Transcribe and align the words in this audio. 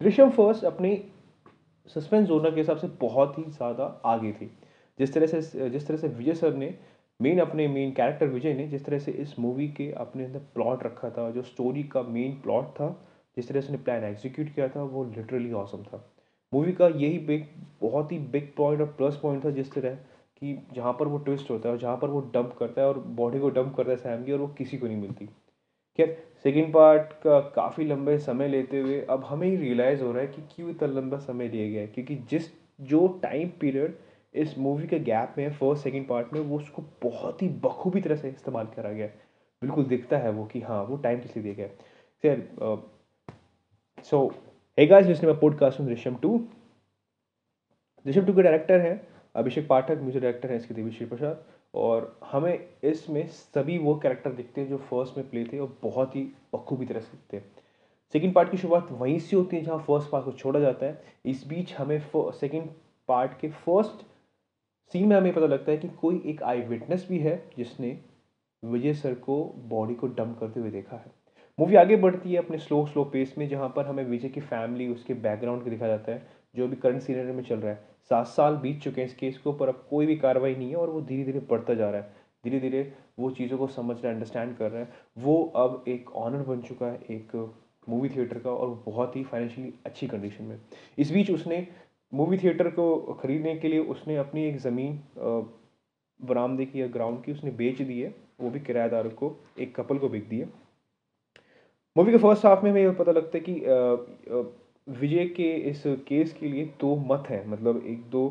Rishabh 0.00 0.30
first 0.30 0.64
अपनी 0.64 0.96
suspense 1.90 2.26
genre 2.28 2.50
के 2.50 2.60
हिसाब 2.60 2.76
से 2.76 2.86
बहुत 3.00 3.38
ही 3.38 3.42
ज़्यादा 3.44 3.84
आगे 4.06 4.32
थी। 4.32 4.50
जिस 4.98 5.12
तरह 5.14 5.26
से, 5.26 5.70
जिस 5.70 5.86
तरह 5.86 5.96
से 5.96 6.08
विजय 6.08 6.34
सर 6.34 6.54
ने 6.54 6.74
मेन 7.20 7.38
अपने 7.38 7.66
मेन 7.68 7.90
कैरेक्टर 7.92 8.26
विजय 8.26 8.54
ने 8.54 8.66
जिस 8.68 8.84
तरह 8.84 8.98
से 8.98 9.12
इस 9.12 9.38
मूवी 9.38 9.68
के 9.68 9.90
अपने 9.98 10.24
अंदर 10.24 10.38
प्लॉट 10.54 10.82
रखा 10.84 11.10
था, 11.10 11.30
जो 11.30 11.42
स्टोरी 11.42 11.82
का 11.84 12.02
मेन 12.02 12.32
प्लॉट 12.42 12.70
था, 12.70 12.88
जिस 13.36 13.48
तरह 13.48 13.60
से 13.60 13.66
उसने 13.66 13.78
प्लान 13.78 14.04
एग्जीक्यूट 14.04 14.54
किया 14.54 14.68
था, 14.68 14.82
वो 14.82 15.04
लिटरली 15.06 15.52
ऑसम 15.54 15.82
था। 15.82 16.04
मूवी 16.52 16.72
का 16.72 16.86
यही 16.86 17.18
बिग 17.18 17.44
बहुत 17.82 18.12
ही 18.12 18.18
बिग 18.18 18.48
पॉइंट 18.56 18.80
और 18.80 18.86
प्लस 18.92 19.16
पॉइंट 19.16 19.44
था 19.44 19.50
जिस 19.50 19.72
तरह 19.72 19.94
कि 20.36 20.56
जहाँ 20.74 20.92
पर 20.92 21.08
वो 21.08 21.18
ट्विस्ट 21.18 21.50
होता 21.50 21.68
है 21.68 21.74
और 21.74 21.80
जहाँ 21.80 21.96
पर 21.96 22.08
वो 22.08 22.20
डंप 22.34 22.56
करता 22.58 22.80
है 22.82 22.88
और 22.88 22.98
बॉडी 23.18 23.38
को 23.38 23.50
डंप 23.50 23.74
करता 23.76 23.90
है 23.90 23.96
सैम 23.96 24.24
की 24.24 24.32
और 24.32 24.38
वो 24.38 24.48
किसी 24.58 24.78
को 24.78 24.86
नहीं 24.86 24.96
मिलती। 24.96 25.28
खैर 25.98 26.16
सेकेंड 26.42 26.72
पार्ट 26.74 27.12
का 27.22 27.38
काफ़ी 27.54 27.84
लंबे 27.84 28.18
समय 28.18 28.48
लेते 28.48 28.80
हुए 28.80 29.00
अब 29.10 29.24
हमें 29.24 29.46
ही 29.48 29.56
रियलाइज़ 29.56 30.02
हो 30.02 30.12
रहा 30.12 30.22
है 30.22 30.28
कि 30.28 30.42
क्यों 30.54 30.70
इतना 30.70 30.88
लंबा 30.90 31.18
समय 31.18 31.48
लिया 31.48 31.68
गया 31.70 31.80
है। 31.80 31.86
क्योंकि 31.86 32.16
जिस, 32.30 32.50
जो 32.80 33.06
टाइम 33.22 33.48
पीरियड 33.60 33.96
इस 34.34 34.56
मूवी 34.58 34.86
के 34.86 34.98
गैप 35.00 35.34
में 35.38 35.50
फ़र्स्ट 35.52 35.82
सेकेंड 35.84 36.06
पार्ट 36.08 36.32
में, 36.32 36.40
वो 36.40 36.56
उसको 36.56 36.82
बहुत 37.02 37.42
ही 37.42 37.48
बखूबी 37.64 38.00
तरह 38.00 38.16
से 38.16 38.28
इस्तेमाल 38.28 38.66
करा 38.76 38.92
गया 38.92 39.06
बिल्कुल 39.62 39.84
दिखता 39.84 40.18
है 40.18 40.30
वो 40.30 40.44
कि 40.44 40.60
हाँ 40.60 40.82
वो 40.84 40.96
टाइम 40.96 41.20
किस 41.20 41.36
लिए 41.36 41.42
दिया 41.44 41.54
गया 41.54 42.76
सो 44.04 44.26
है 44.78 44.86
guys 44.86 45.06
listening 45.06 45.36
podcast 45.40 45.80
Drishyam 45.80 46.14
two 46.16 46.38
Drishyam 48.06 48.24
two 48.26 48.32
के 48.34 48.42
डायरेक्टर 48.42 48.80
हैं, 48.80 49.00
अभिषेक 49.34 49.66
पाठक 49.68 49.98
म्यूज़िक 50.00 50.22
डायरेक्टर 50.22 50.50
हैं 50.50 50.56
इसके 50.56 50.74
देवी 50.74 50.90
श्री 50.90 51.06
प्रसाद। 51.06 51.44
और 51.74 52.18
हमें 52.24 52.68
इसमें 52.84 53.26
सभी 53.28 53.78
वो 53.78 53.94
कैरेक्टर 53.94 54.32
दिखते 54.32 54.60
हैं 54.60 54.68
जो 54.68 54.76
फ़र्स्ट 54.90 55.16
में 55.16 55.28
प्ले 55.30 55.44
थे 55.44 55.58
और 55.58 55.76
बहुत 55.82 56.16
ही 56.16 56.22
बखूबी 56.54 56.86
तरह 56.86 57.00
से 57.00 57.12
दिखते 57.12 57.36
हैं। 57.36 57.44
सेकेंड 58.14 58.34
पार्ट 58.34 58.50
की 58.50 58.56
शुरुआत 58.56 58.88
वहीं 58.92 59.18
से 59.18 59.36
होती 59.36 59.56
है 59.56 59.62
जहाँ 59.62 59.78
फ़र्स्ट 59.78 60.10
पार्ट 60.10 60.24
को 60.24 60.32
छोड़ा 60.32 60.60
जाता 60.60 60.86
है। 60.86 61.02
इस 61.26 61.46
बीच 61.46 61.74
हमें 61.74 61.98
सेकेंड 62.16 62.68
पार्ट 63.08 63.38
के 63.40 63.48
फ़र्स्ट 63.48 64.04
सीन 64.94 65.08
में 65.08 65.16
हमें 65.16 65.32
पता 65.34 65.46
लगता 65.46 65.72
है 65.72 65.78
कि 65.78 65.88
कोई 66.00 66.22
एक 66.26 66.42
आई 66.42 66.60
विटनेस 66.60 67.06
भी 67.08 67.18
है 67.18 67.36
जिसने 67.56 67.98
विजय 68.62 68.94
सर 68.94 69.14
को 69.14 69.42
बॉडी 69.68 69.94
को 69.94 70.06
डंप 70.06 70.38
करते 70.38 70.60
हुए 70.60 70.70
देखा 70.70 70.96
है। 70.96 71.12
मूवी 71.58 71.76
आगे 71.76 71.96
बढ़ती 71.96 72.32
है 72.32 72.36
अपने 72.36 72.58
स्लो 72.58 72.84
स्लो 72.86 73.04
पेस 73.04 73.34
में 73.38 73.48
जहाँ 73.48 73.68
पर 73.68 73.86
हमें 73.86 74.04
विजय 74.04 74.28
की 74.28 74.40
फैमिली 74.40 74.88
उसके 74.88 75.14
बैकग्राउंड 75.16 75.64
को 75.64 75.70
दिखा 75.70 75.86
जाता 75.86 76.12
है। 76.12 76.39
जो 76.54 76.64
अभी 76.64 76.76
करंट 76.76 77.02
सीनियर 77.02 77.26
में 77.26 77.42
चल 77.44 77.56
रहा 77.56 77.72
है, 77.72 77.88
सात 78.10 78.26
साल 78.26 78.56
बीत 78.56 78.80
चुके 78.82 79.00
हैं 79.00 79.08
इस 79.08 79.14
केस 79.14 79.38
के 79.38 79.50
ऊपर, 79.50 79.68
अब 79.68 79.84
कोई 79.90 80.06
भी 80.06 80.16
कार्रवाई 80.16 80.54
नहीं 80.54 80.70
है 80.70 80.76
और 80.76 80.90
वो 80.90 81.00
धीरे 81.02 81.24
धीरे 81.24 81.40
बढ़ता 81.50 81.74
जा 81.74 81.90
रहा 81.90 82.00
है। 82.00 82.18
धीरे 82.44 82.60
धीरे 82.60 82.92
वो 83.18 83.30
चीज़ों 83.30 83.58
को 83.58 83.66
समझ 83.68 83.96
रहा 83.96 84.08
है 84.08 84.14
अंडरस्टैंड 84.14 84.56
कर 84.56 84.70
रहा 84.70 84.82
है। 84.82 84.88
वो 85.18 85.42
अब 85.56 85.84
एक 85.88 86.10
ऑनर 86.16 86.42
बन 86.44 86.60
चुका 86.62 86.86
है, 86.86 87.00
एक 87.10 87.36
मूवी 87.88 88.08
थिएटर 88.08 88.38
का 88.38 88.50
और 88.50 88.82
बहुत 88.86 89.16
ही 89.16 89.22
फाइनेंशियली 89.24 89.72
अच्छी 89.86 90.06
कंडीशन 90.06 90.44
में। 90.44 90.58
इस 90.98 91.10
बीच 91.12 91.30
उसने 91.30 91.66
मूवी 92.12 92.38
थिएटर 92.38 92.68
को 92.70 92.96
ख़रीदने 93.20 93.54
के 93.56 93.68
लिए 93.68 93.78
उसने 93.86 94.16
अपनी 94.16 94.44
एक 94.44 94.58
ज़मीन 94.58 94.98
बरामदे 96.20 96.64
की 96.66 96.80
या 96.80 96.86
ग्राउंड 96.88 97.22
की 97.24 97.32
उसने 97.32 97.50
बेच 97.50 97.80
दी 97.82 98.00
है, 98.00 98.14
वो 98.40 98.50
भी 98.50 98.60
किराएदार 98.60 99.08
को, 99.10 99.36
एक 99.58 99.74
कपल 99.76 99.98
को 99.98 100.08
बिक 100.08 100.28
दी 100.28 100.38
है। 100.38 100.48
मूवी 101.96 102.12
के 102.12 102.18
फ़र्स्ट 102.18 102.46
हाफ़ 102.46 102.64
में 102.64 102.70
हमें 102.70 102.96
पता 102.96 103.12
लगता 103.12 103.38
है 103.38 103.44
कि 103.48 103.54
विजय 104.86 105.24
के 105.26 105.52
इस 105.70 105.82
केस 105.86 106.32
के 106.32 106.48
लिए 106.48 106.64
दो 106.80 106.94
मत 107.08 107.24
हैं। 107.28 107.46
मतलब 107.48 107.82
एक 107.86 108.02
दो 108.10 108.28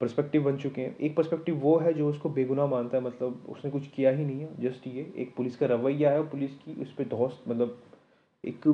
पर्सपेक्टिव 0.00 0.42
बन 0.44 0.56
चुके 0.56 0.80
हैं। 0.80 0.96
एक 0.98 1.14
पर्सपेक्टिव 1.16 1.56
वो 1.56 1.76
है 1.78 1.92
जो 1.94 2.08
उसको 2.08 2.30
बेगुनाह 2.30 2.66
मानता 2.66 2.96
है। 2.96 3.02
मतलब 3.04 3.44
उसने 3.48 3.70
कुछ 3.70 3.86
किया 3.86 4.10
ही 4.10 4.24
नहीं 4.24 4.40
है। 4.40 4.48
जस्ट 4.60 4.86
ये, 4.86 5.12
एक 5.16 5.34
पुलिस 5.36 5.56
का 5.56 5.66
रवैया 5.66 6.10
है 6.10 6.18
और 6.18 6.26
पुलिस 6.26 6.54
की 6.54 6.80
उस 6.82 6.92
पर 6.94 7.04
दोस्त 7.04 7.48
मतलब 7.48 7.78
एक 8.44 8.68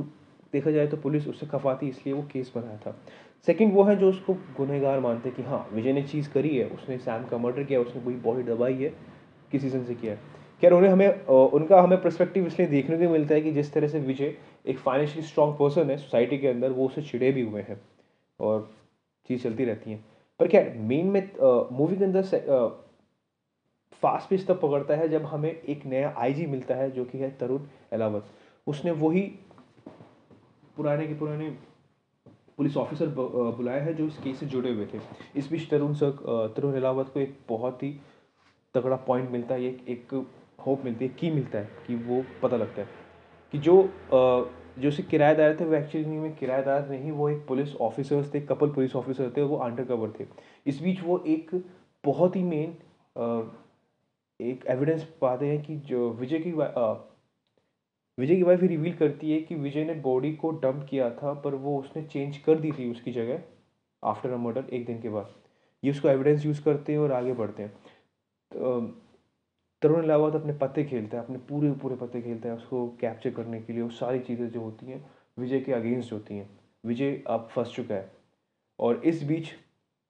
देखा 0.52 0.70
जाए 0.70 0.86
तो 0.86 0.96
पुलिस 0.96 1.28
उससे 1.28 1.46
खफाती 1.46 1.88
इसलिए 1.88 2.14
वो 2.14 2.22
केस 2.22 2.52
बनाया 2.56 2.77
था। 2.77 2.96
सेकंड 3.46 3.72
वो 3.74 3.82
है 3.82 3.96
जो 3.96 4.08
उसको 4.08 4.34
गुनहगार 4.56 5.00
मानते 5.00 5.28
हैं 5.28 5.36
कि 5.36 5.42
हाँ 5.42 5.68
विजय 5.72 5.92
ने 5.92 6.02
चीज़ 6.02 6.30
करी 6.30 6.56
है। 6.56 6.64
उसने 6.68 6.98
सैम 6.98 7.24
का 7.24 7.38
मर्डर 7.38 7.64
किया, 7.64 7.80
उसने 7.80 8.02
कोई 8.02 8.14
बॉडी 8.14 8.42
दबाई 8.42 8.74
है, 8.74 8.92
किसी 9.52 9.70
से 9.70 9.95
किया 9.95 10.12
है। 10.12 10.18
खैर, 10.61 10.72
उन्हें 10.72 10.90
हमें 10.90 11.24
उनका 11.27 11.80
हमें 11.80 12.00
परस्पेक्टिव 12.02 12.46
इसलिए 12.46 12.68
देखने 12.68 12.96
को 12.98 13.12
मिलता 13.12 13.34
है 13.34 13.40
कि 13.40 13.52
जिस 13.52 13.72
तरह 13.72 13.89
से 13.89 14.00
विजय 14.00 14.34
एक 14.64 14.78
फाइनेंशियली 14.78 15.26
स्ट्रॉन्ग 15.28 15.54
पर्सन 15.58 15.90
है 15.90 15.96
सोसाइटी 15.96 16.38
के 16.38 16.48
अंदर 16.48 16.72
वो 16.72 16.86
उसे 16.86 17.02
छिड़े 17.02 17.30
भी 17.32 17.42
हुए 17.42 17.62
हैं 17.62 17.80
और 18.40 18.70
चीज़ 19.28 19.42
चलती 19.42 19.64
रहती 19.64 19.90
हैं। 19.90 20.04
पर 20.40 20.48
क्या 20.48 20.62
मेन 20.88 21.06
में 21.06 21.22
मूवी 21.72 21.96
के 21.96 22.04
अंदर 22.04 22.22
फास्ट 24.02 24.28
पेस 24.30 24.46
तब 24.46 24.60
पकड़ता 24.60 24.94
है 24.96 25.08
जब 25.08 25.24
हमें 25.24 25.50
एक 25.50 25.84
नया 25.86 26.14
आईजी 26.18 26.46
मिलता 26.46 26.74
है 26.74 26.90
जो 26.90 27.04
कि 27.04 27.18
है 27.18 27.30
तरुण 27.38 27.66
अलावत 27.92 28.30
उसने 28.66 28.90
वही 28.90 29.20
पुराने 30.77 31.06
के 31.06 31.14
पुराने 31.14 31.48
पुलिस 32.56 32.77
ऑफिसर 32.77 33.06
बुलाया 33.08 33.82
है 33.82 33.94
जो 33.94 34.06
इस 34.06 34.16
केस 34.18 34.38
से 34.40 34.46
जुड़े 34.46 34.72
हुए 34.72 34.86
थे। 34.86 35.00
इस 35.36 35.50
बीच 35.50 35.68
तरुण 35.70 35.94
सर 35.94 36.52
तरुण 36.56 36.74
अलावत 36.77 37.10
को 37.14 37.20
एक 37.20 37.36
बहुत 37.48 37.82
ही 37.82 37.92
तगड़ा 38.74 38.96
पॉइंट 38.96 39.30
मिलता 39.30 39.54
है, 39.54 39.64
एक 39.64 39.84
एक 39.88 40.14
होप 40.66 40.84
मिलती 40.84 41.04
है 41.04 41.14
की 41.20 41.30
मिलता 41.30 41.58
है 41.58 41.68
कि 41.86 41.94
वो 41.96 42.24
पता 42.42 42.56
लगता 42.56 42.82
है। 42.82 42.88
कि 43.52 43.58
जो 43.58 43.83
जो 44.78 44.88
उसके 44.88 45.02
किराएदार 45.02 45.56
थे, 45.61 45.64
वो 45.64 45.74
एक्चुअली 45.74 46.06
में 46.08 46.34
किराएदार 46.36 46.88
नहीं, 46.88 47.11
वो 47.12 47.28
एक 47.28 47.46
पुलिस 47.46 47.74
ऑफिसर्स 47.77 48.33
थे 48.34 48.40
कपल 48.42 48.70
पुलिस 48.72 48.94
ऑफिसर 48.96 49.33
थे, 49.36 49.42
वो 49.42 49.56
अंडर 49.56 49.84
कवर 49.84 50.12
थे। 50.20 50.27
इस 50.66 50.80
बीच 50.83 51.02
वो 51.02 51.18
एक 51.27 51.50
बहुत 52.05 52.36
ही 52.36 52.42
मेन 52.44 52.77
एक 54.40 54.64
एविडेंस 54.66 55.02
पाते 55.20 55.46
हैं 55.46 55.62
कि 55.62 55.77
जो 55.86 56.10
विजय 56.10 56.39
की 56.39 56.52
विजय 58.18 58.36
की 58.36 58.42
वाइफ 58.42 58.62
रिवील 58.62 58.94
करती 58.94 59.33
है 59.33 59.40
कि 59.40 59.55
विजय 59.55 59.84
ने 59.84 59.94
बॉडी 60.02 60.33
को 60.36 60.50
डंप 60.52 60.86
किया 60.90 61.10
था, 61.12 61.33
पर 61.34 61.55
वो 61.55 61.78
उसने 61.78 62.02
चेंज 62.05 62.36
कर 62.39 62.58
दी 62.60 62.72
थी 62.72 62.90
उसकी 62.90 63.12
जगह 63.12 63.42
आफ्टर 64.02 64.30
अ 64.30 64.36
मर्डर 64.36 64.64
एक 64.72 64.86
दिन 64.86 65.00
के 65.02 65.08
बाद। 65.08 65.34
ये 65.83 65.90
उसको 65.90 66.08
एविडेंस 66.08 66.44
यूज़ 66.46 66.62
करते 66.64 66.92
हैं 66.92 66.98
और 66.98 67.12
आगे 67.12 67.33
बढ़ते 67.33 67.62
हैं। 67.62 67.72
तरुण 69.83 70.02
अलावत 70.02 70.35
अपने 70.35 70.52
पत्ते 70.52 70.85
खेलता 70.85 71.17
है 71.17 71.24
अपने 71.24 71.39
पूरे 71.48 71.70
पूरे 71.73 71.96
पत्ते 71.96 72.20
खेलता 72.23 72.48
है 72.48 72.55
उसको 72.55 72.86
कैप्चर 73.01 73.30
करने 73.30 73.61
के 73.61 73.73
लिए 73.73 73.83
वो 73.83 73.91
सारी 73.91 74.18
चीज़ें 74.20 74.48
जो 74.51 74.61
होती 74.61 74.86
हैं 74.86 75.05
विजय 75.39 75.61
के 75.61 75.73
अगेंस्ट 75.73 76.13
होती 76.13 76.35
हैं। 76.35 76.48
विजय 76.85 77.23
अब 77.27 77.48
फंस 77.55 77.73
चुका 77.74 77.95
है 77.95 78.11
और 78.79 79.02
इस 79.05 79.23
बीच 79.23 79.48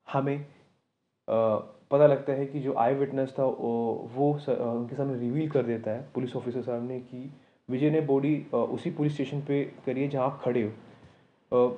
हमें 0.09 0.39
आ, 0.39 1.57
पता 1.91 2.07
लगता 2.07 2.33
है 2.33 2.47
कि 2.47 2.61
जो 2.61 2.75
आई 2.79 2.95
विटनेस 2.95 3.35
था 3.39 3.45
वो 3.45 4.31
उनके 4.31 4.97
सामने 4.97 5.19
रिवील 5.19 5.49
कर 5.51 5.63
देता 5.63 5.91
है 5.91 6.07
पुलिस 6.15 6.37
ऑफिसर 6.37 6.63
सामने 6.63 6.99
कि 7.01 7.31
विजय 7.69 7.91
ने 7.91 8.01
बॉडी 8.01 8.37
उसी 8.53 8.91
पुलिस 8.91 9.15
स्टेशन 9.15 9.41
पे 9.41 9.63
करी 9.87 10.03
है 10.03 10.09
जहाँ 10.09 10.27
आप 10.27 10.41
खड़े 10.45 10.63
हो। 10.63 11.69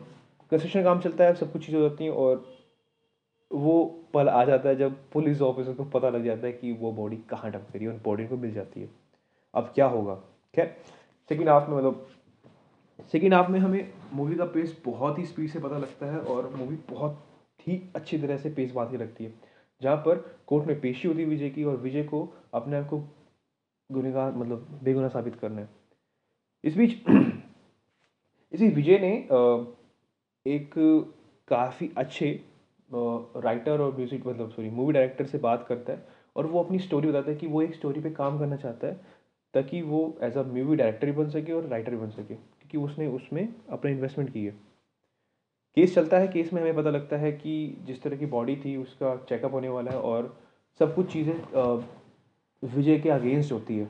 कंस्ट्रक्शन 0.52 0.82
काम 0.84 1.00
चलता 1.00 1.25
है 1.25 1.34
सब 1.34 1.52
कुछ 1.52 1.66
चीज़ें 1.66 1.81
हो 1.81 1.88
जाती 1.88 2.04
हैं 2.04 2.10
और 2.12 2.44
वो 3.52 4.00
पल 4.14 4.28
आ 4.28 4.44
जाता 4.44 4.68
है 4.68 4.76
जब 4.76 4.96
पुलिस 5.12 5.42
ऑफिसर 5.42 5.74
को 5.74 5.84
पता 5.84 6.08
लग 6.08 6.24
जाता 6.24 6.46
है 6.46 6.52
कि 6.52 6.72
वो 6.72 6.92
बॉडी 6.92 7.16
कहाँ 7.16 7.50
डंप 7.50 7.66
करी 7.72 7.86
और 7.86 8.00
बॉडी 8.04 8.26
को 8.26 8.36
मिल 8.36 8.52
जाती 8.52 8.80
है। 8.80 8.90
अब 9.54 9.72
क्या 9.74 9.86
होगा? 9.86 10.14
खैर 10.54 10.76
सेकेंड 11.28 11.48
हाफ़ 11.48 11.70
में 11.70 11.76
मतलब 11.76 12.06
सेकेंड 13.12 13.34
हाफ़ 13.34 13.50
में 13.50 13.58
हमें 13.60 13.92
मूवी 14.12 14.36
का 14.36 14.44
पेस 14.44 14.82
बहुत 14.84 15.18
ही 15.18 15.26
स्पीड 15.26 15.50
से 15.50 15.58
पता 15.58 15.78
लगता 15.78 16.06
है 16.06 16.18
और 16.18 16.50
मूवी 16.56 16.76
बहुत 16.90 17.24
ही 17.60 17.82
अच्छी 17.96 18.18
तरह 18.18 18.36
से 18.36 18.50
पेस 18.50 18.72
बाँध 18.72 18.94
रखती 18.94 19.24
है। 19.24 19.34
जहाँ 19.82 19.96
पर 19.96 20.36
कोर्ट 20.46 20.66
में 20.66 20.80
पेशी 20.80 21.08
होती 21.08 21.20
है 21.20 21.26
विजय 21.26 21.50
की 21.50 21.64
और 21.64 21.76
विजय 21.76 22.02
को 22.02 22.28
अपने 22.54 22.76
आप 22.76 22.88
को 22.88 22.98
गुनहगार 23.92 24.32
मतलब 24.32 24.80
बेगुनाह 24.82 25.08
साबित 25.08 25.36
करना 25.36 25.60
है। 25.60 25.69
इस 26.64 26.76
बीच, 26.76 26.90
इसी 28.52 28.69
विजय 28.69 28.98
ने 28.98 29.12
एक 30.46 30.74
काफ़ी 31.48 31.90
अच्छे 31.96 32.51
राइटर 32.94 33.80
और 33.80 33.94
म्यूज़िक 33.97 34.26
मतलब 34.26 34.50
सॉरी 34.50 34.70
मूवी 34.70 34.92
डायरेक्टर 34.92 35.26
से 35.26 35.38
बात 35.38 35.64
करता 35.69 35.92
है 35.92 36.04
और 36.36 36.47
वो 36.47 36.62
अपनी 36.62 36.78
स्टोरी 36.78 37.08
बताता 37.08 37.30
है 37.30 37.36
कि 37.36 37.47
वो 37.47 37.62
एक 37.62 37.75
स्टोरी 37.75 38.00
पे 38.00 38.10
काम 38.10 38.38
करना 38.38 38.56
चाहता 38.56 38.86
है 38.86 39.00
ताकि 39.54 39.80
वो 39.82 40.03
एज 40.22 40.36
अ 40.36 40.42
मूवी 40.44 40.76
डायरेक्टर 40.76 41.06
भी 41.06 41.12
बन 41.12 41.28
सके 41.31 41.52
और 41.52 41.66
राइटर 41.69 41.91
भी 41.91 41.97
बन 41.97 42.10
सके, 42.10 42.34
क्योंकि 42.34 42.78
उसने 42.78 43.06
उसमें 43.08 43.48
अपना 43.70 43.91
इन्वेस्टमेंट 43.91 44.32
की 44.32 44.44
है। 44.44 44.55
केस 45.76 45.94
चलता 45.94 46.19
है 46.19 46.28
केस 46.28 46.52
में 46.52 46.61
हमें 46.62 46.76
पता 46.76 46.90
लगता 46.90 47.16
है 47.16 47.32
कि 47.32 47.52
जिस 47.87 48.02
तरह 48.02 48.16
की 48.16 48.26
बॉडी 48.28 48.56
थी, 48.56 48.76
उसका 48.76 49.16
चेकअप 49.28 49.52
होने 49.52 49.69
वाला 49.69 49.90
है 49.90 49.99
और 49.99 50.34
सब 50.81 50.94
कुछ 50.94 51.12
चीज़ें 51.12 51.34
विजय 52.62 52.99
के 52.99 53.11
अगेंस्ट 53.11 53.52
होती 53.52 53.78
है। 53.78 53.88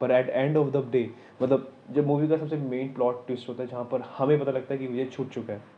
पर 0.00 0.10
at 0.10 0.28
end 0.28 0.56
of 0.56 0.68
the 0.70 0.84
day 0.92 1.10
मतलब 1.42 1.72
जब 1.90 2.06
मूवी 2.06 2.28
का 2.28 2.36
सबसे 2.36 2.56
मेन 2.58 2.92
प्लॉट 2.94 3.26
ट्विस्ट 3.26 3.48
होता 3.48 3.62
है, 3.62 3.68
जहाँ 3.68 3.84
पर 3.84 4.00
हमें 4.18 4.38
पता 4.40 4.50
लगता 4.50 4.74
है 4.74 4.78
कि 4.80 4.86
विजय 4.86 5.04
छूट 5.06 5.30
चुका 5.30 5.52
है 5.52 5.76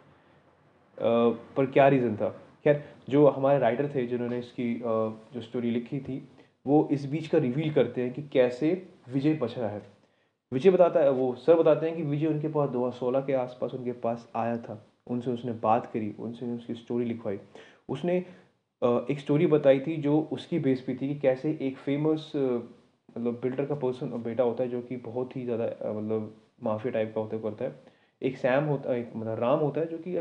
पर 0.98 1.66
क्या 1.66 1.88
रीज़न 1.88 2.16
था? 2.16 2.34
खैर, 2.64 2.82
जो 3.08 3.26
हमारे 3.28 3.58
राइटर 3.58 3.88
थे, 3.94 4.06
जिन्होंने 4.06 4.38
इसकी 4.38 4.74
जो 4.84 5.40
स्टोरी 5.40 5.70
लिखी 5.70 6.00
थी, 6.00 6.22
वो 6.66 6.88
इस 6.92 7.04
बीच 7.06 7.26
का 7.26 7.38
रिवील 7.38 7.72
करते 7.72 8.02
हैं 8.02 8.12
कि 8.12 8.22
कैसे 8.22 8.70
विजय 9.08 9.34
बच 9.34 9.56
है। 9.58 9.82
विजय 10.52 10.70
बताता 10.70 11.00
है, 11.00 11.10
वो 11.10 11.34
सर 11.36 11.56
बताते 11.56 11.86
हैं 11.86 11.96
कि 11.96 12.02
विजय 12.02 12.26
उनके 12.26 12.48
पास 12.48 12.68
दो 12.70 12.78
हज़ार 12.78 12.98
सोलह 12.98 13.20
के 13.20 13.32
आसपास 13.34 13.74
उनके 13.74 13.92
पास 14.00 14.28
आया 14.36 14.56
था। 14.58 14.82
उनसे 15.06 15.30
उसने 15.30 15.52
बात 15.62 15.86
करी, 15.86 16.14
उनसे 16.18 16.46
उसकी 16.46 16.74
स्टोरी 16.74 17.04
लिखवाई। 17.04 17.38
उसने 17.88 18.16
एक 18.82 19.18
स्टोरी 19.18 19.46
बताई 19.46 19.80
थी 19.80 19.96
जो 19.96 20.20
उसकी 20.32 20.58
बेस 20.58 20.80
पे 20.80 20.94
थी 20.94 21.08
कि 21.08 21.14
कैसे 21.20 21.56
एक 21.62 21.76
फ़ेमस 21.76 22.30
मतलब 22.34 23.40
बिल्डर 23.42 23.64
का 23.66 23.74
पर्सन 23.74 24.10
बेटा 24.22 24.44
होता 24.44 24.62
है 24.62 24.68
जो 24.68 24.80
कि 24.82 24.96
बहुत 24.98 25.36
ही 25.36 25.44
ज़्यादा 25.44 25.64
मतलब 25.92 26.34
माफिया 26.62 26.92
टाइप 26.92 27.12
का 27.14 27.20
होता 27.20 27.38
करता 27.38 27.64
है। 27.64 27.74
एक 28.22 28.36
सैम 28.36 28.64
होता 28.64 28.92
है 28.92 29.00
एक 29.00 29.10
मतलब 29.16 29.38
राम 29.40 29.58
होता 29.58 29.80
है 29.80 29.86
जो 29.86 29.98
कि 29.98 30.16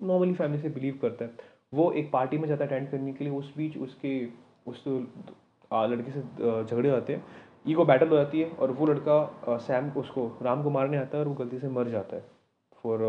नॉर्मली 0.00 0.34
फैमिली 0.34 0.62
से 0.62 0.68
बिलीव 0.68 0.98
करता 1.02 1.24
है। 1.24 1.30
वो 1.72 1.90
एक 1.92 2.10
पार्टी 2.12 2.38
में 2.38 2.46
जाता 2.48 2.64
है 2.64 2.70
अटेंड 2.70 2.90
करने 2.90 3.12
के 3.12 3.24
लिए 3.24 3.32
उस 3.34 3.52
बीच 3.56 3.76
उसके, 3.78 4.26
उस 4.66 4.84
लड़के 4.86 6.10
से 6.10 6.20
झगड़े 6.64 6.90
होते 6.90 7.14
हैं। 7.14 7.24
ईगो 7.68 7.84
बैटल 7.84 8.08
हो 8.08 8.16
जाती 8.16 8.40
है 8.40 8.50
और 8.50 8.70
वो 8.72 8.86
लड़का 8.86 9.56
सैम 9.58 9.90
उसको 9.92 10.26
राम 10.42 10.62
को 10.62 10.70
मारने 10.70 10.96
आता 10.96 11.18
है 11.18 11.22
और 11.24 11.28
वो 11.28 11.34
गलती 11.34 11.58
से 11.58 11.68
मर 11.68 11.88
जाता 11.88 12.16
है 12.16 12.24
फॉर 12.82 13.00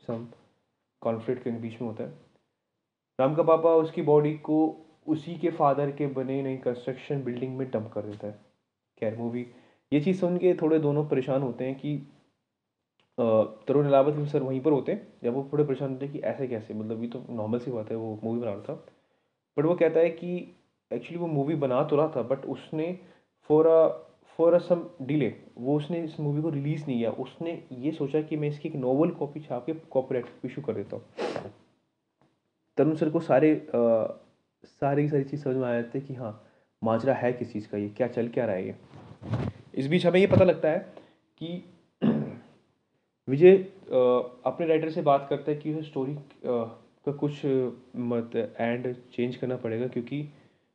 सम 0.00 0.26
कॉन्फ्लिक्ट 1.02 1.42
के 1.44 1.50
बीच 1.50 1.80
में 1.80 1.88
होता 1.88 2.04
है। 2.04 2.10
राम 3.18 3.34
का 3.34 3.42
पापा 3.42 3.74
उसकी 3.76 4.02
बॉडी 4.02 4.32
को 4.40 4.56
उसी 5.06 5.34
के 5.34 5.50
फादर 5.52 5.90
के 5.90 6.06
बने 6.08 6.42
नई 6.42 6.56
कंस्ट्रक्शन 6.56 7.22
बिल्डिंग 7.24 7.56
में 7.58 7.70
डंप 7.70 7.90
कर 7.94 8.02
देता 8.02 8.26
है। 8.26 8.38
खैर 9.00 9.16
मूवी 9.18 9.46
ये 9.92 10.00
चीज़ 10.00 10.20
सुन 10.20 10.36
के 10.38 10.54
थोड़े 10.54 10.78
दोनों 10.78 11.04
परेशान 11.08 11.42
होते 11.42 11.64
हैं 11.64 11.74
कि 11.74 11.96
तरुण 13.18 13.86
अलावत 13.86 14.14
भी 14.14 14.26
सर 14.28 14.42
वहीं 14.42 14.60
पर 14.60 14.72
होते 14.72 14.92
हैं 14.92 15.06
जब 15.24 15.34
वो 15.34 15.48
थोड़े 15.52 15.64
परेशान 15.64 15.90
होते 15.90 16.06
हैं 16.06 16.14
कि 16.14 16.20
ऐसे 16.20 16.46
कैसे? 16.48 16.74
मतलब 16.74 17.02
ये 17.02 17.08
तो 17.08 17.24
नॉर्मल 17.30 17.58
सी 17.58 17.70
बात 17.70 17.90
है 17.90 17.96
वो 17.96 18.18
मूवी 18.24 18.40
बना 18.40 18.52
रहा 18.52 18.62
था। 18.62 18.74
बट 19.56 19.64
वो 19.64 19.74
कहता 19.74 20.00
है 20.00 20.10
कि 20.10 20.36
एक्चुअली 20.90 21.18
वो 21.18 21.26
मूवी 21.26 21.54
बना 21.56 21.82
तो 21.82 21.96
रहा 21.96 22.08
था 22.16 22.22
बट 22.22 22.44
उसने 22.46 22.98
for 23.50 23.66
a 23.66 23.86
for 24.38 24.54
a 24.54 24.58
some 24.58 24.82
delay 25.02 25.32
वो 25.58 25.76
उसने 25.76 26.02
इस 26.04 26.18
मूवी 26.20 26.42
को 26.42 26.50
रिलीज़ 26.50 26.86
नहीं 26.86 26.98
किया। 26.98 27.10
उसने 27.10 27.62
ये 27.72 27.92
सोचा 27.92 28.22
कि 28.22 28.36
मैं 28.36 28.48
इसकी 28.48 28.68
एक 28.68 28.74
नॉवल 28.76 29.10
कॉपी 29.10 29.40
छाप 29.40 29.66
के 29.66 29.72
कॉपीराइट 29.90 30.44
इशू 30.44 30.62
कर 30.62 30.74
देता 30.74 30.96
हूँ। 30.96 31.52
तरुण 32.78 32.94
सर 32.94 33.10
को 33.10 33.20
सारे 33.20 33.54
आ, 33.54 34.06
सारी 34.64 35.08
सारी 35.08 35.24
चीज़ 35.24 35.42
समझ 35.42 35.56
में 35.56 35.68
आ 35.68 35.72
जाते 35.74 36.00
कि 36.00 36.14
हाँ 36.14 36.40
माजरा 36.82 37.14
है 37.14 37.32
किस 37.32 37.52
चीज़ 37.52 37.68
का 37.68 37.78
ये 37.78 37.88
क्या 37.88 38.08
चल 38.08 38.28
क्या 38.28 38.46
रहा 38.46 38.56
है 38.56 38.66
ये। 38.66 38.74
इस 39.74 39.86
बीच 39.86 40.06
हमें 40.06 40.20
ये 40.20 40.26
पता 40.26 40.44
लगता 40.44 40.68
है 40.68 40.78
कि 41.38 41.62
विजय 43.28 43.56
अपने 44.46 44.66
राइटर 44.66 44.90
से 44.90 45.02
बात 45.02 45.26
करता 45.30 45.50
है 45.50 45.56
कि 45.56 45.70
यह 45.70 45.82
स्टोरी 45.82 46.16
का 46.46 47.12
कुछ 47.12 47.40
मत 47.96 48.36
एंड 48.60 48.94
चेंज 49.14 49.36
करना 49.36 49.56
पड़ेगा 49.56 49.86
क्योंकि 49.86 50.26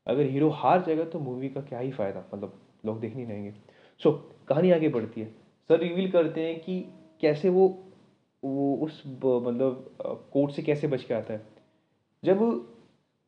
अगर 0.08 0.26
हीरो 0.26 0.50
हार 0.50 0.84
जाएगा 0.84 1.04
तो 1.04 1.20
मूवी 1.20 1.50
का 1.50 1.62
क्या 1.62 1.80
ही 1.80 1.92
फ़ायदा 1.92 2.24
मतलब 2.34 2.54
लोग 2.86 3.00
देख 3.00 3.16
नहीं 3.16 3.26
रहेंगे 3.26 3.52
सो 4.02 4.10
so, 4.10 4.48
कहानी 4.48 4.72
आगे 4.72 4.90
बढ़ती 4.90 5.22
है। 5.22 5.28
सर 5.70 5.80
रिवील 5.80 6.12
करते 6.12 6.42
हैं 6.42 6.60
कि 6.60 6.80
कैसे 7.22 7.50
वो 7.50 7.68
वो 8.44 8.76
उस 8.84 9.04
मतलब 9.08 9.90
कोर्ट 10.34 10.52
से 10.52 10.62
कैसे 10.64 10.88
बच 10.88 11.04
के 11.04 11.14
आता 11.14 11.34
है। 11.34 11.42
जब 12.24 12.42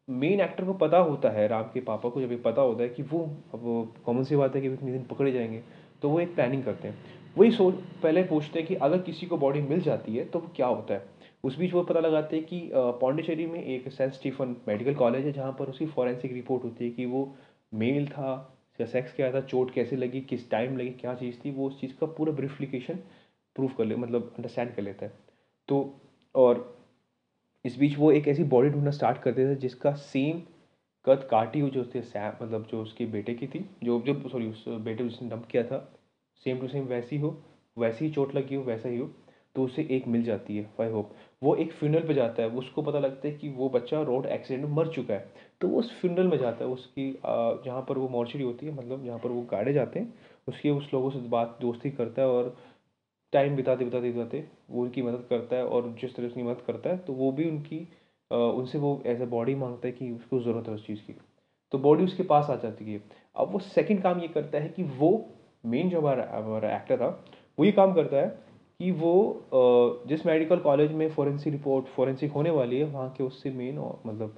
मेन 0.08 0.42
एक्टर 0.42 0.66
को 0.66 0.74
पता 0.76 0.98
होता 1.00 1.30
है 1.30 1.48
राम 1.48 1.64
के 1.64 1.82
पापा 1.82 2.10
को 2.10 2.22
जब 2.22 2.32
ये 2.32 2.38
पता 2.38 2.62
होता 2.62 2.84
है 2.84 2.90
कि 2.90 3.04
वो 3.04 3.20
अब 3.54 3.94
कॉमन 4.06 4.24
सी 4.24 4.36
बात 4.36 4.56
है 4.56 4.62
कि 4.62 4.68
इतने 4.68 4.92
दिन 4.92 5.04
पकड़े 5.06 5.32
जाएँगे 5.32 5.62
तो 6.02 6.10
वो 6.10 6.20
एक 6.20 6.34
प्लानिंग 6.36 6.64
करते 6.64 6.88
हैं। 6.88 7.21
वही 7.36 7.52
सोच 7.52 7.74
पहले 8.04 8.24
पूछते 8.24 8.60
हैं 8.60 8.68
कि 8.68 8.76
अगर 8.76 9.02
किसी 9.02 9.26
को 9.26 9.38
बॉडी 9.38 9.62
मिल 9.62 9.82
जाती 9.82 10.16
है 10.16 10.26
तो 10.26 10.40
क्या 10.56 10.68
होता 10.68 10.94
है? 10.94 11.06
उस 11.44 11.58
बीच 11.58 11.74
वो 11.74 11.84
पता 11.84 12.00
लगाते 12.00 12.36
हैं 12.36 12.46
कि 12.46 12.70
पौंडीचेरी 12.74 13.46
में 13.46 13.64
एक 13.64 13.92
सेंट 13.92 14.14
स्टीफन 14.14 14.56
मेडिकल 14.68 14.96
कॉलेज 14.96 15.26
है, 15.26 15.32
जहाँ 15.32 15.52
पर 15.60 15.70
उसकी 15.70 15.86
फॉरेंसिक 15.86 16.34
रिपोर्ट 16.34 16.64
होती 16.64 16.86
है 16.86 16.92
कि 16.92 17.06
वो 17.06 17.24
मेल 17.74 18.08
था 18.08 18.58
या 18.80 18.88
सेक्स 18.88 19.14
क्या 19.16 19.32
था, 19.34 19.42
चोट 19.42 19.72
कैसे 19.74 19.96
लगी, 19.96 20.22
किस 20.22 20.50
टाइम 20.52 20.78
लगी, 20.78 20.90
क्या 20.92 21.14
चीज़ 21.16 21.36
थी, 21.46 21.52
वो 21.52 21.68
उस 21.68 21.80
चीज़ 21.82 21.94
का 22.00 22.08
पूरा 22.08 22.34
ब्रीफिकेशन 22.34 22.96
प्रूफ 23.56 23.76
कर 23.78 23.86
ले 23.86 23.96
मतलब 23.96 24.34
अंडरस्टैंड 24.38 24.74
कर 24.76 24.82
लेता 24.82 25.06
है। 25.06 25.14
तो 25.70 25.80
और 26.36 26.68
इस 27.66 27.78
बीच 27.80 27.98
वो 27.98 28.12
एक 28.12 28.28
ऐसी 28.28 28.44
बॉडी 28.44 28.70
ढूंढना 28.70 28.92
स्टार्ट 28.92 29.18
कर 29.22 29.32
देता 29.32 29.50
है, 29.50 29.56
जिसका 29.56 29.92
सेम 29.94 30.42
कद 31.06 31.28
काटी 31.32 31.60
हुई 31.60 31.72
जो 31.72 31.84
सैम 31.84 32.34
मतलब 32.44 32.68
जो 32.72 32.82
उसके 32.82 33.06
बेटे 33.08 33.34
की 33.34 33.48
थी, 33.48 33.66
जो 33.84 34.00
जो 34.02 34.30
सॉरी 34.30 34.50
उस 34.50 34.66
बेटे 34.68 35.04
उसने 35.04 35.30
डंप 35.30 35.46
किया 35.46 35.64
था 35.64 35.88
सेम 36.46 36.60
टू 36.60 36.68
सेम 36.68 36.84
वैसी 36.86 37.18
हो, 37.18 37.36
वैसी 37.78 38.06
ही 38.06 38.12
चोट 38.12 38.36
लगी 38.36 38.56
हो, 38.56 38.64
वैसा 38.64 38.90
ही 38.90 38.98
हो 38.98 39.10
तो 39.56 39.64
उसे 39.64 39.88
एक 39.92 40.08
मिल 40.08 40.24
जाती 40.24 40.58
है 40.58 40.70
आई 40.82 40.90
होप 40.90 41.12
वो 41.42 41.56
एक 41.56 41.72
फ्यूनल 41.74 42.08
पे 42.08 42.14
जाता 42.14 42.44
है, 42.44 42.50
उसको 42.50 42.82
पता 42.82 43.00
लगता 43.00 43.28
है 43.28 43.34
कि 43.36 43.50
वो 43.52 43.70
बच्चा 43.70 44.02
रोड 44.02 44.26
एक्सीडेंट 44.28 44.68
में 44.68 44.76
मर 44.76 44.88
चुका 44.88 45.14
है 45.14 45.30
तो 45.62 45.68
वो 45.68 45.80
उस 45.80 45.92
फ्यूनल 46.02 46.28
में 46.28 46.38
जाता 46.38 46.66
है, 46.66 46.70
उसकी 46.72 47.12
जहाँ 47.66 47.82
पर 47.90 47.98
वो 47.98 48.08
मॉर्चरी 48.10 48.44
होती 48.44 48.66
है 48.66 48.74
मतलब 48.74 49.06
जहाँ 49.06 49.18
पर 49.20 49.30
वो 49.30 49.42
गाड़े 49.52 49.74
जाते 49.74 50.00
हैं, 50.00 50.14
उसके 50.48 50.70
उस 50.72 50.90
लोगों 50.94 51.10
से 51.12 51.20
बात, 51.30 51.58
दोस्ती 51.62 51.92
करता 51.92 52.22
है 52.22 52.28
और 52.28 52.56
टाइम 53.34 53.56
बिताते 53.56 53.86
बिताते 53.86 54.12
बिताते 54.12 54.44
वो 54.70 54.82
उनकी 54.84 55.02
मदद 55.02 55.26
करता 55.30 55.56
है 55.56 55.66
और 55.66 55.96
जिस 56.02 56.16
तरह 56.16 56.28
उसकी 56.28 56.44
मदद 56.44 56.62
करता 56.68 56.90
है 56.90 56.98
तो 57.00 57.14
वो 57.14 57.32
भी 57.32 57.50
उनकी 57.50 57.88
उनसे 58.32 58.78
वो 58.78 59.02
एज 59.06 59.22
ए 59.22 59.26
बॉडी 59.28 59.56
माँगता 59.56 59.88
है 59.88 59.92
कि 59.92 60.12
उसको 60.12 60.40
ज़रूरत 60.40 60.68
है 60.68 60.74
उस 60.74 60.86
चीज़ 60.88 61.00
की। 61.02 61.16
तो 61.72 61.78
बॉडी 61.80 62.04
उसके 62.04 62.24
पास 62.24 62.50
आ 62.50 62.56
जाती 62.58 62.94
है। 62.94 63.02
अब 63.36 63.52
वो 63.52 63.60
सेकंड 63.60 64.02
काम 64.04 64.20
ये 64.20 64.28
करता 64.30 64.60
है 64.60 64.70
कि 64.70 64.84
वो 64.84 65.12
मेन 65.64 65.90
जो 65.90 66.00
हमारा 66.02 66.28
हमारा 66.34 66.76
एक्टर 66.76 66.98
था 66.98 67.08
वो 67.58 67.66
ये 67.66 67.72
काम 67.72 67.94
करता 67.94 68.18
है 68.18 68.28
कि 68.80 68.92
वो 68.92 70.04
जिस 70.08 70.26
मेडिकल 70.26 70.60
कॉलेज 70.60 70.92
में 70.92 71.10
फोरेंसिक 71.10 71.54
रिपोर्ट 71.54 71.86
फोरेंसिक 71.88 72.32
होने 72.32 72.50
वाली 72.50 72.80
है, 72.80 72.86
वहाँ 72.86 73.10
के 73.18 73.24
उससे 73.24 73.52
मेन 73.52 73.78
मतलब 74.06 74.38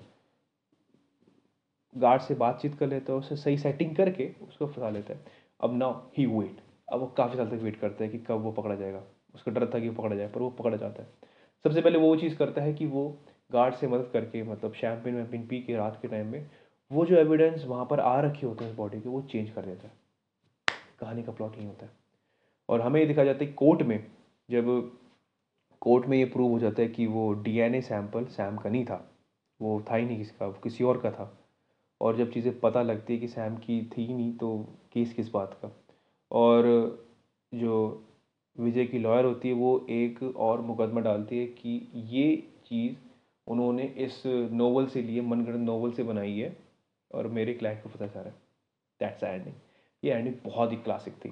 गार्ड 1.96 2.22
से 2.22 2.36
बातचीत 2.36 2.76
कर 2.76 2.88
लेता 2.88 3.14
है 3.14 3.20
उससे 3.20 3.36
सही 3.36 3.58
सेटिंग 3.58 3.96
करके 3.96 4.30
उसको 4.48 4.68
फंसा 4.68 4.90
लेता 4.90 5.14
है। 5.14 5.26
अब 5.60 5.78
नाउ 5.78 5.94
ही 6.18 6.26
वेट 6.26 6.62
अब 6.88 7.00
वो 7.00 7.08
काफ़ी 7.18 7.38
साल 7.38 7.48
तक 7.48 7.62
वेट 7.64 7.80
करता 7.80 8.04
है 8.04 8.10
कि 8.10 8.18
कब 8.20 8.42
वो 8.44 8.52
पकड़ा 8.52 8.76
जाएगा। 8.76 9.04
उसका 9.36 9.52
डर 9.52 9.66
था 9.66 9.80
कि 9.80 9.90
वो 9.90 10.02
पकड़ा 10.02 10.16
जाए, 10.16 10.28
पर 10.28 10.42
वो 10.42 10.50
पकड़ा 10.52 10.78
जाता 10.78 11.04
है। 11.04 11.10
सबसे 11.66 11.82
पहले 11.82 12.00
वो 12.00 12.16
चीज़ 12.16 12.36
करता 12.38 12.62
है 12.62 12.74
कि 12.74 12.86
वो 12.86 13.08
गार्ड 13.52 13.76
से 13.76 13.88
मदद 13.88 14.10
करके 14.14 14.44
मतलब 14.44 14.74
शैम्पिन 14.74 15.16
वैम्पिन 15.16 15.46
पी 15.48 15.60
के 15.62 15.76
रात 15.76 16.00
के 16.02 16.08
टाइम 16.08 16.28
में, 16.28 16.50
वो 16.92 17.06
जो 17.06 17.16
एविडेंस 17.18 17.66
वहाँ 17.66 17.86
पर 17.86 18.00
आ 18.00 18.20
रखे 18.22 18.46
होते 18.48 18.64
हैं 18.64 18.72
उस 18.72 18.78
बॉडी 18.78 19.00
के, 19.00 19.10
वो 19.10 19.22
चेंज 19.22 19.50
कर 19.50 19.62
देता 19.62 19.88
है। 19.88 19.94
कहानी 21.00 21.24
का 21.24 21.32
प्लॉट 21.32 21.56
नहीं 21.58 21.68
होता 21.68 21.86
है। 21.86 21.92
और 22.70 22.82
हमें 22.82 23.00
ये 23.00 23.06
दिखा 23.06 23.24
जाता 23.24 23.46
है 23.46 23.52
कोर्ट 23.54 23.82
में, 23.82 24.06
जब 24.50 24.98
कोर्ट 25.82 26.06
में 26.06 26.18
ये 26.18 26.26
प्रूव 26.26 26.52
हो 26.52 26.60
जाता 26.60 26.82
है 26.82 26.88
कि 26.88 27.06
वो 27.08 27.32
डीएनए 27.34 27.82
सैंपल 27.82 28.26
सैम 28.26 28.58
का 28.58 28.70
नहीं 28.70 28.86
था, 28.86 29.12
वो 29.60 29.84
था 29.92 29.96
ही 29.96 30.06
नहीं 30.06 30.18
किसका 30.18 30.46
वो 30.46 30.54
किसी 30.54 30.84
और 30.84 30.98
का 30.98 31.12
था। 31.12 31.38
और 32.02 32.18
जब 32.18 32.32
चीज़ें 32.32 32.60
पता 32.60 32.82
लगती 32.82 33.14
है 33.14 33.20
कि 33.20 33.28
सैम 33.28 33.56
की 33.58 33.82
थी 33.88 34.14
नहीं 34.14 34.34
तो 34.38 34.58
केस 34.94 35.14
किस 35.14 35.32
बात 35.32 35.60
का? 35.62 35.72
और 36.32 36.66
जो 37.52 38.04
विजय 38.58 38.86
की 38.86 39.00
लॉयर 39.00 39.26
होती 39.26 39.48
है, 39.48 39.54
वो 39.54 39.86
एक 39.90 40.24
और 40.24 40.62
मुकदमा 40.62 41.02
डालती 41.02 41.40
है 41.40 41.46
कि 41.48 41.92
ये 41.96 42.36
चीज़ 42.66 42.96
उन्होंने 43.48 43.84
इस 43.84 44.22
नोवेल 44.26 44.88
से 44.88 45.02
लिए, 45.02 45.22
मनगढ़ंत 45.22 45.66
नोवेल 45.66 45.94
से 45.94 46.04
बनाई 46.04 46.40
है 46.40 46.56
और 47.12 47.28
मेरे 47.28 47.54
क्लाइंट 47.54 47.84
को 47.84 47.90
पता 47.90 48.08
चल 48.08 48.20
रहा 48.20 48.30
है। 48.30 48.36
दैट्स 49.00 49.24
एंडिंग 49.24 49.56
ये 50.04 50.12
एंडिंग 50.12 50.36
बहुत 50.46 50.72
ही 50.72 50.78
क्लासिक 50.78 51.14
थी। 51.16 51.30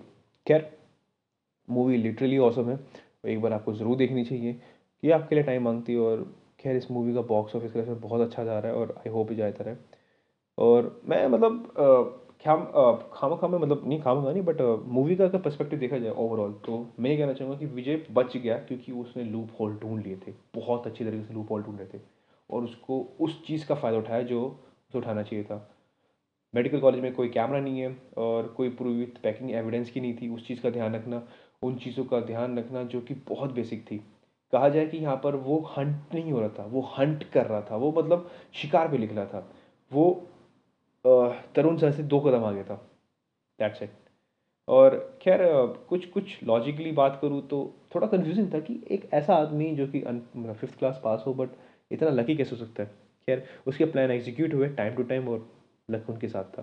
खैर 0.47 0.69
मूवी 1.68 1.97
लिटरली 1.97 2.38
ऑसम 2.39 2.69
है। 2.69 2.79
एक 3.25 3.41
बार 3.41 3.53
आपको 3.53 3.73
ज़रूर 3.73 3.97
देखनी 3.97 4.23
चाहिए 4.25 4.59
ये 5.03 5.12
आपके 5.12 5.35
लिए 5.35 5.44
टाइम 5.44 5.63
मांगती 5.63 5.94
है 5.94 5.99
और 5.99 6.23
खैर, 6.59 6.75
इस 6.75 6.90
मूवी 6.92 7.13
का 7.13 7.21
बॉक्स 7.28 7.56
ऑफ़िस 7.56 7.71
का 7.73 7.94
बहुत 7.94 8.21
अच्छा 8.21 8.44
जा 8.44 8.59
रहा 8.59 8.71
है 8.71 8.78
और 8.78 8.95
आई 8.97 9.11
होप 9.11 9.31
जाता 9.33 9.63
रहे। 9.63 9.75
और 10.57 11.01
मैं 11.06 11.28
मतलब 11.28 12.18
खाम 12.45 12.63
खामा 13.13 13.35
खामा 13.35 13.57
मतलब 13.57 13.81
नहीं 13.87 13.99
खामा 14.01 14.23
खा 14.23 14.31
नहीं 14.31 14.44
बट 14.44 14.61
मूवी 14.90 15.16
का 15.16 15.25
अगर 15.25 15.40
पर्सपेक्टिव 15.40 15.80
देखा 15.80 15.97
जाए 15.97 16.11
ओवरऑल 16.11 16.54
तो 16.66 16.78
मैं 16.99 17.09
ये 17.11 17.18
कहना 17.18 17.33
चाहूँगा 17.33 17.57
कि 17.59 17.66
विजय 17.68 18.04
बच 18.11 18.37
गया 18.37 18.57
क्योंकि 18.59 18.92
उसने 18.92 19.23
लूप 19.23 19.49
होल 19.59 19.75
ढूंढ 19.78 20.04
लिए 20.04 20.16
थे। 20.18 20.33
बहुत 20.56 20.87
अच्छी 20.87 21.06
तरीके 21.06 21.23
से 21.23 21.33
लूप 21.33 21.51
होल 21.51 21.63
ढूंढ 21.63 21.80
रहे 21.80 21.87
थे 21.90 22.01
और 22.49 22.63
उसको 22.63 22.99
उस 23.19 23.45
चीज़ 23.47 23.66
का 23.68 23.75
फ़ायदा 23.75 23.97
उठाया 23.97 24.21
जो 24.23 24.45
उसे 24.45 24.97
उठाना 24.97 25.23
चाहिए 25.23 25.45
था। 25.45 25.68
मेडिकल 26.54 26.80
कॉलेज 26.80 27.02
में 27.02 27.14
कोई 27.14 27.30
कैमरा 27.30 27.60
नहीं 27.60 27.80
है 27.80 27.96
और 28.18 28.48
कोई 28.48 28.70
प्रूव 28.72 29.04
पैकिंग 29.24 29.52
एविडेंस 29.52 29.92
की 29.92 30.02
नहीं 30.02 30.16
थी। 30.18 30.30
उस 30.30 30.48
चीज़ 30.48 30.62
का 30.62 30.70
ध्यान 30.70 30.96
रखना, 30.96 31.22
उन 31.64 31.76
चीज़ों 31.76 32.06
का 32.06 32.20
ध्यान 32.22 32.58
रखना 32.60 32.84
जो 32.84 33.02
कि 33.02 33.14
बहुत 33.30 33.52
बेसिक 33.54 33.86
थी। 33.92 33.98
कहा 34.54 34.70
जाए 34.70 34.86
कि 34.88 34.98
यहाँ 34.98 35.16
पर 35.24 35.36
वो 35.38 35.60
हंट 35.78 36.14
नहीं 36.14 36.31
हो 36.31 36.40
रहा 36.40 36.50
था, 36.50 36.66
वो 36.66 36.81
हंट 36.98 37.24
कर 37.31 37.46
रहा 37.46 37.62
था, 37.62 37.76
वो 37.76 37.92
मतलब 37.98 38.30
शिकार 38.54 38.88
पे 38.92 38.98
लिख 38.98 39.14
रहा 39.14 39.26
था। 39.26 39.48
वो 39.92 40.28
तरुण 41.56 41.78
सर 41.78 41.92
से 41.92 42.04
दो 42.04 42.20
कदम 42.20 42.44
आगे 42.46 42.64
था। 42.64 42.76
दैट्स 43.60 43.81
इट 43.84 43.90
और 44.68 44.98
खैर 45.22 45.40
कुछ 45.90 46.06
कुछ 46.06 46.44
लॉजिकली 46.44 46.92
बात 46.92 47.18
करूँ 47.22 47.42
तो 47.48 47.58
थोड़ा 47.96 48.08
कन्फ्यूजिंग 48.08 48.54
था 48.54 48.60
कि 48.60 48.80
एक 48.92 49.10
ऐसा 49.14 49.36
आदमी 49.36 49.72
जो 49.76 49.88
कि 49.88 50.02
फिफ्थ 50.54 50.78
क्लास 50.80 51.02
पास 51.04 51.24
हो 51.28 51.34
बट 51.34 51.50
इतना 51.92 52.10
लकी 52.10 52.36
कैसे 52.36 52.56
हो 52.56 52.66
सकता 52.66 52.84
है? 52.84 52.90
खैर, 53.28 53.44
उसके 53.68 53.86
प्लान 53.86 54.12
एग्जीक्यूट 54.12 54.54
हुए 54.54 54.68
टाइम 54.70 54.96
टू 54.96 55.04
टाइम 55.04 55.28
और 55.30 55.50
लक 55.90 56.09
उनके 56.09 56.28
साथ 56.30 56.44
था। 56.57 56.61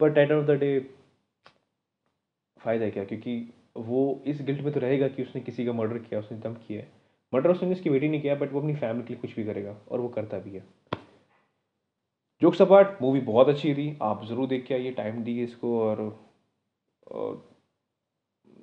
पर 0.00 0.18
एट 0.18 0.32
ऑफ़ 0.32 0.44
द 0.46 0.58
डे 0.60 0.78
फ़ायदा 2.60 2.88
क्या? 2.90 3.04
क्योंकि 3.04 3.52
वो 3.78 4.22
इस 4.26 4.42
गिल्ट 4.42 4.60
में 4.60 4.72
तो 4.74 4.80
रहेगा 4.80 5.08
कि 5.08 5.22
उसने 5.22 5.40
किसी 5.42 5.64
का 5.66 5.72
मर्डर 5.72 5.98
किया, 5.98 6.20
उसने 6.20 6.38
दम 6.38 6.54
किया 6.56 6.80
है। 6.80 6.90
मर्डर 7.32 7.50
उसने 7.50 7.72
उसकी 7.72 7.90
बेटी 7.90 8.08
नहीं 8.08 8.20
किया 8.22 8.34
बट 8.34 8.52
वो 8.52 8.60
अपनी 8.60 8.74
फैमिली 8.76 9.06
के 9.06 9.12
लिए 9.14 9.20
कुछ 9.20 9.34
भी 9.36 9.44
करेगा, 9.44 9.76
और 9.88 10.00
वो 10.00 10.08
करता 10.10 10.38
भी 10.38 10.50
है। 10.50 10.64
जोक 12.42 12.54
सपाट 12.54 13.00
मूवी 13.02 13.20
बहुत 13.22 13.48
अच्छी 13.48 13.74
थी। 13.74 13.96
आप 14.02 14.24
ज़रूर 14.26 14.48
देख 14.48 14.64
के 14.66 14.74
आइए 14.74 14.90
टाइम 14.92 15.22
दिए 15.24 15.44
इसको 15.44 15.78
और 15.80 16.00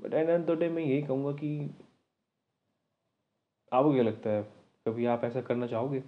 बट 0.02 0.14
एंड 0.14 0.46
तो 0.48 0.56
डे 0.56 0.70
मैं 0.70 0.84
यही 0.84 1.02
कहूँगा 1.02 1.32
कि 1.34 1.50
आपको 3.72 3.92
क्या 3.94 4.04
लगता 4.04 4.30
है? 4.30 4.44
कभी 4.86 5.06
आप 5.06 5.24
ऐसा 5.24 5.42
करना 5.42 5.68
चाहोगे? 5.68 6.02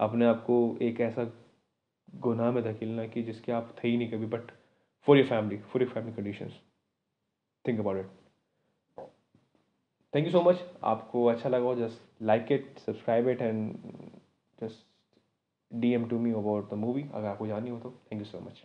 अपने 0.00 0.26
आप 0.26 0.42
को 0.46 0.56
एक 0.82 1.00
ऐसा 1.00 1.24
गुनाह 2.08 2.50
में 2.52 2.62
धकेलना 2.64 3.06
कि 3.06 3.22
जिसके 3.22 3.52
आप 3.52 3.74
थे 3.78 3.88
ही 3.88 3.96
नहीं 3.96 4.10
कभी 4.10 4.26
but 4.26 4.50
for 5.06 5.18
your 5.18 5.28
family 5.28 5.58
for 5.72 5.82
your 5.82 5.92
family 5.92 6.16
condition 6.16 6.52
think 7.64 7.80
about 7.80 7.98
it 7.98 9.04
thank 10.12 10.26
you 10.26 10.32
so 10.32 10.42
much 10.42 10.64
आपको 10.84 11.26
अच्छा 11.26 11.48
लगा 11.48 11.64
हो 11.64 11.74
just 11.76 12.22
like 12.22 12.52
it 12.52 12.78
subscribe 12.78 13.28
it 13.28 13.42
and 13.42 13.76
just 14.58 14.84
D 15.70 15.92
M 15.92 16.08
to 16.08 16.18
me 16.18 16.32
about 16.34 16.70
the 16.70 16.74
movie 16.78 17.02
अगर 17.14 17.28
आपको 17.28 17.46
जानी 17.46 17.70
हो 17.70 17.78
तो 17.78 17.90
थैंक 17.90 18.20
यू 18.20 18.26
सो 18.26 18.40
मच 18.40 18.64